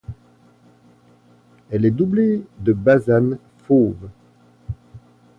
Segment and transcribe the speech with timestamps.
[1.69, 4.09] Elle est doublée de basane fauve.